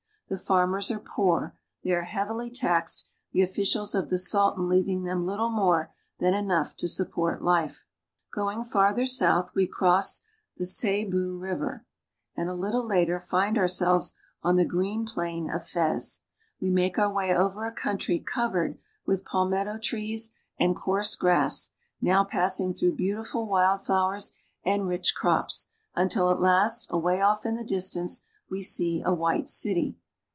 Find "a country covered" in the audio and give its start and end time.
17.65-18.77